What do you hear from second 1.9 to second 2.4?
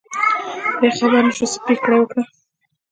یې وکړه.